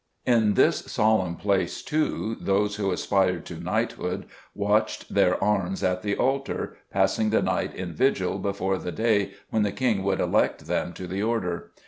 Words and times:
In 0.25 0.55
this 0.55 0.79
solemn 0.91 1.35
place, 1.35 1.83
too, 1.83 2.35
those 2.41 2.77
who 2.77 2.89
aspired 2.91 3.45
to 3.45 3.59
knighthood 3.61 4.25
watched 4.55 5.13
their 5.13 5.37
arms 5.43 5.83
at 5.83 6.01
the 6.01 6.15
altar, 6.17 6.75
passing 6.89 7.29
the 7.29 7.43
night 7.43 7.75
in 7.75 7.93
vigil 7.93 8.39
before 8.39 8.79
the 8.79 8.91
day 8.91 9.33
when 9.51 9.61
the 9.61 9.71
king 9.71 10.01
would 10.01 10.19
elect 10.19 10.65
them 10.65 10.93
to 10.93 11.05
the 11.05 11.21
order. 11.21 11.69